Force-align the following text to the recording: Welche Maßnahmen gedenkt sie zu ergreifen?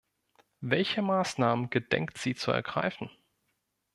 Welche 0.61 1.03
Maßnahmen 1.03 1.69
gedenkt 1.69 2.17
sie 2.17 2.33
zu 2.33 2.49
ergreifen? 2.49 3.11